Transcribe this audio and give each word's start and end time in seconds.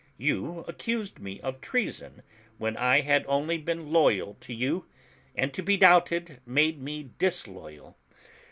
You 0.17 0.61
accused 0.67 1.19
me 1.19 1.39
of 1.41 1.61
treason 1.61 2.23
when 2.57 2.75
I 2.75 3.01
had 3.01 3.23
only 3.27 3.59
been 3.59 3.93
loyal 3.93 4.33
to 4.41 4.51
you, 4.51 4.87
and 5.35 5.53
to 5.53 5.61
be 5.61 5.77
doubted, 5.77 6.41
made 6.47 6.81
me 6.81 7.11
dis 7.19 7.45
loyal. 7.47 7.95